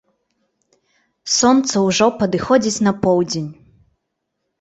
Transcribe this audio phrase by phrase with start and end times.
[1.39, 3.45] Сонца ўжо падыходзіць на поўдзень.